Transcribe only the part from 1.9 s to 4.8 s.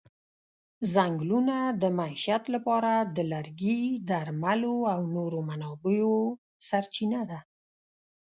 معیشت لپاره د لرګي، درملو